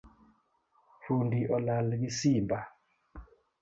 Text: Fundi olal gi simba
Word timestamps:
Fundi 1.03 1.39
olal 1.55 1.87
gi 1.99 2.09
simba 2.19 2.59